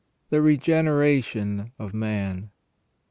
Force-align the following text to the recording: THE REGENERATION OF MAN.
THE 0.31 0.41
REGENERATION 0.41 1.73
OF 1.77 1.93
MAN. 1.93 2.49